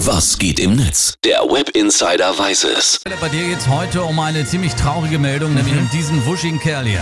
Was 0.00 0.38
geht 0.38 0.60
im 0.60 0.76
Netz? 0.76 1.14
Der 1.24 1.40
Web 1.50 1.70
Insider 1.70 2.38
weiß 2.38 2.64
es. 2.64 3.00
Bei 3.18 3.30
dir 3.30 3.46
geht 3.48 3.58
es 3.60 3.66
heute 3.66 4.02
um 4.02 4.20
eine 4.20 4.44
ziemlich 4.44 4.74
traurige 4.74 5.18
Meldung, 5.18 5.54
nämlich 5.54 5.74
um 5.74 5.88
diesen 5.90 6.26
wuschigen 6.26 6.60
Kerl 6.60 6.84
hier. 6.84 7.00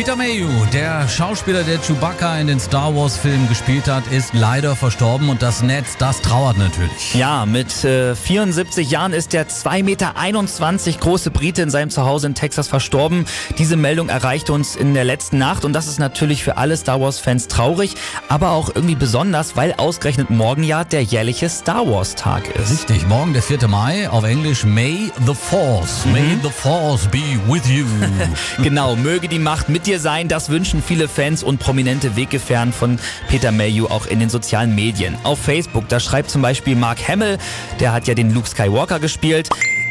Peter 0.00 0.16
Mayhew, 0.16 0.48
der 0.72 1.06
Schauspieler, 1.08 1.62
der 1.62 1.76
Chewbacca 1.76 2.38
in 2.38 2.46
den 2.46 2.58
Star 2.58 2.96
Wars 2.96 3.18
Filmen 3.18 3.46
gespielt 3.50 3.86
hat, 3.86 4.06
ist 4.10 4.32
leider 4.32 4.74
verstorben 4.74 5.28
und 5.28 5.42
das 5.42 5.62
Netz, 5.62 5.98
das 5.98 6.22
trauert 6.22 6.56
natürlich. 6.56 7.14
Ja, 7.14 7.44
mit 7.44 7.84
äh, 7.84 8.16
74 8.16 8.90
Jahren 8.90 9.12
ist 9.12 9.34
der 9.34 9.46
2,21 9.46 9.82
Meter 9.82 10.98
große 11.00 11.30
Brite 11.30 11.60
in 11.60 11.68
seinem 11.68 11.90
Zuhause 11.90 12.28
in 12.28 12.34
Texas 12.34 12.66
verstorben. 12.66 13.26
Diese 13.58 13.76
Meldung 13.76 14.08
erreichte 14.08 14.54
uns 14.54 14.74
in 14.74 14.94
der 14.94 15.04
letzten 15.04 15.36
Nacht 15.36 15.66
und 15.66 15.74
das 15.74 15.86
ist 15.86 15.98
natürlich 15.98 16.44
für 16.44 16.56
alle 16.56 16.78
Star 16.78 16.98
Wars 16.98 17.18
Fans 17.18 17.48
traurig, 17.48 17.94
aber 18.28 18.52
auch 18.52 18.70
irgendwie 18.74 18.94
besonders, 18.94 19.54
weil 19.54 19.74
ausgerechnet 19.74 20.30
morgen 20.30 20.62
ja 20.62 20.82
der 20.82 21.02
jährliche 21.02 21.50
Star 21.50 21.86
Wars 21.86 22.14
Tag 22.14 22.48
ist. 22.56 22.70
Richtig, 22.70 23.06
morgen 23.06 23.34
der 23.34 23.42
4. 23.42 23.68
Mai, 23.68 24.08
auf 24.08 24.24
Englisch 24.24 24.64
May 24.64 25.12
the 25.26 25.34
Force. 25.34 26.06
May 26.06 26.38
the 26.42 26.48
Force 26.48 27.06
be 27.06 27.38
with 27.46 27.68
you. 27.68 27.84
Genau, 28.62 28.96
möge 28.96 29.28
die 29.28 29.38
Macht 29.38 29.68
mit 29.68 29.86
dir 29.86 29.89
sein, 29.98 30.28
das 30.28 30.50
wünschen 30.50 30.82
viele 30.82 31.08
Fans 31.08 31.42
und 31.42 31.58
prominente 31.58 32.16
Weggefährten 32.16 32.72
von 32.72 32.98
Peter 33.28 33.50
Mayhew 33.50 33.86
auch 33.86 34.06
in 34.06 34.20
den 34.20 34.30
sozialen 34.30 34.74
Medien. 34.74 35.16
Auf 35.24 35.40
Facebook, 35.40 35.88
da 35.88 36.00
schreibt 36.00 36.30
zum 36.30 36.42
Beispiel 36.42 36.76
Mark 36.76 37.08
Hamill, 37.08 37.38
der 37.80 37.92
hat 37.92 38.06
ja 38.06 38.14
den 38.14 38.32
Luke 38.32 38.48
Skywalker 38.48 39.00
gespielt. 39.00 39.48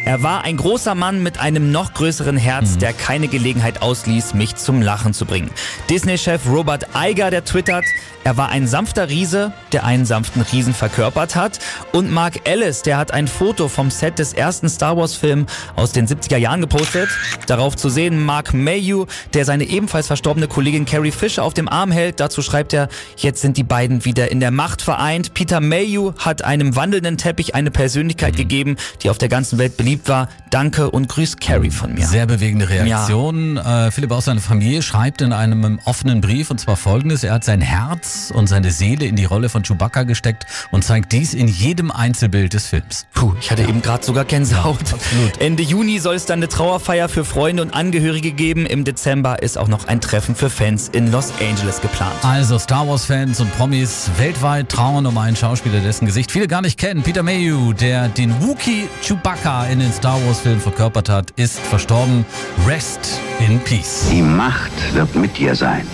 Er 0.09 0.23
war 0.23 0.43
ein 0.43 0.57
großer 0.57 0.95
Mann 0.95 1.21
mit 1.21 1.39
einem 1.39 1.71
noch 1.71 1.93
größeren 1.93 2.35
Herz, 2.35 2.79
der 2.79 2.93
keine 2.93 3.27
Gelegenheit 3.27 3.83
ausließ, 3.83 4.33
mich 4.33 4.55
zum 4.55 4.81
Lachen 4.81 5.13
zu 5.13 5.27
bringen. 5.27 5.51
Disney-Chef 5.87 6.49
Robert 6.49 6.87
Iger, 6.95 7.29
der 7.29 7.45
twittert, 7.45 7.85
er 8.23 8.35
war 8.35 8.49
ein 8.49 8.67
sanfter 8.67 9.09
Riese, 9.09 9.53
der 9.71 9.85
einen 9.85 10.05
sanften 10.05 10.41
Riesen 10.41 10.73
verkörpert 10.73 11.35
hat. 11.35 11.59
Und 11.93 12.11
Mark 12.11 12.47
Ellis, 12.47 12.81
der 12.81 12.97
hat 12.97 13.11
ein 13.11 13.27
Foto 13.27 13.67
vom 13.69 13.89
Set 13.89 14.19
des 14.19 14.33
ersten 14.33 14.67
Star 14.67 14.97
Wars-Films 14.97 15.51
aus 15.75 15.93
den 15.93 16.05
70er 16.05 16.37
Jahren 16.37 16.61
gepostet. 16.61 17.09
Darauf 17.47 17.75
zu 17.75 17.89
sehen 17.89 18.23
Mark 18.23 18.53
Mayhew, 18.53 19.05
der 19.33 19.45
seine 19.45 19.63
ebenfalls 19.63 20.07
verstorbene 20.07 20.47
Kollegin 20.47 20.85
Carrie 20.85 21.11
Fisher 21.11 21.43
auf 21.43 21.53
dem 21.53 21.69
Arm 21.69 21.91
hält. 21.91 22.19
Dazu 22.19 22.41
schreibt 22.41 22.73
er, 22.73 22.89
jetzt 23.17 23.41
sind 23.41 23.57
die 23.57 23.63
beiden 23.63 24.05
wieder 24.05 24.29
in 24.29 24.39
der 24.39 24.51
Macht 24.51 24.81
vereint. 24.81 25.33
Peter 25.33 25.61
Mayhew 25.61 26.13
hat 26.17 26.43
einem 26.43 26.75
wandelnden 26.75 27.17
Teppich 27.17 27.55
eine 27.55 27.71
Persönlichkeit 27.71 28.35
gegeben, 28.35 28.75
die 29.01 29.09
auf 29.09 29.17
der 29.17 29.29
ganzen 29.29 29.57
Welt 29.57 29.77
beliebt 29.77 29.98
war. 30.07 30.29
Danke 30.49 30.89
und 30.89 31.09
grüß 31.09 31.37
Carrie 31.37 31.69
von 31.69 31.93
mir. 31.93 32.07
Sehr 32.07 32.25
bewegende 32.25 32.69
Reaktion. 32.69 33.57
Äh, 33.57 33.91
Philipp 33.91 34.11
aus 34.11 34.25
seiner 34.25 34.41
Familie 34.41 34.81
schreibt 34.81 35.21
in 35.21 35.33
einem 35.33 35.79
offenen 35.85 36.21
Brief 36.21 36.49
und 36.49 36.59
zwar 36.59 36.75
folgendes. 36.75 37.23
Er 37.23 37.33
hat 37.33 37.43
sein 37.43 37.61
Herz 37.61 38.31
und 38.33 38.47
seine 38.47 38.71
Seele 38.71 39.05
in 39.05 39.15
die 39.15 39.25
Rolle 39.25 39.49
von 39.49 39.63
Chewbacca 39.63 40.03
gesteckt 40.03 40.45
und 40.71 40.83
zeigt 40.83 41.11
dies 41.11 41.33
in 41.33 41.47
jedem 41.47 41.91
Einzelbild 41.91 42.53
des 42.53 42.67
Films. 42.67 43.05
Puh, 43.13 43.33
ich 43.39 43.51
hatte 43.51 43.63
eben 43.63 43.81
gerade 43.81 44.03
sogar 44.05 44.25
Gänsehaut. 44.25 44.79
absolut. 44.79 45.37
Ende 45.39 45.63
Juni 45.63 45.99
soll 45.99 46.15
es 46.15 46.25
dann 46.25 46.39
eine 46.39 46.47
Trauerfeier 46.47 47.09
für 47.09 47.25
Freunde 47.25 47.61
und 47.61 47.73
Angehörige 47.73 48.31
geben. 48.31 48.65
Im 48.65 48.83
Dezember 48.85 49.41
ist 49.43 49.57
auch 49.57 49.67
noch 49.67 49.87
ein 49.87 50.01
Treffen 50.01 50.35
für 50.35 50.49
Fans 50.49 50.89
in 50.89 51.11
Los 51.11 51.31
Angeles 51.41 51.81
geplant. 51.81 52.13
Also 52.23 52.57
Star 52.59 52.87
Wars-Fans 52.87 53.39
und 53.39 53.55
Promis 53.57 54.09
weltweit 54.17 54.69
trauern 54.69 55.05
um 55.05 55.17
einen 55.17 55.35
Schauspieler, 55.35 55.79
dessen 55.79 56.05
Gesicht 56.05 56.31
viele 56.31 56.47
gar 56.47 56.61
nicht 56.61 56.79
kennen. 56.79 57.03
Peter 57.03 57.23
Mayhew, 57.23 57.73
der 57.73 58.09
den 58.09 58.41
Wookiee 58.41 58.87
Chewbacca 59.03 59.65
in 59.65 59.79
den 59.89 59.93
Star 59.93 60.19
Wars-Filmen 60.27 60.61
verkörpert 60.61 61.09
hat, 61.09 61.31
ist 61.35 61.59
verstorben. 61.59 62.23
Rest 62.67 63.19
in 63.39 63.59
Peace. 63.59 64.05
Die 64.11 64.21
Macht 64.21 64.71
wird 64.93 65.15
mit 65.15 65.37
dir 65.37 65.55
sein. 65.55 65.87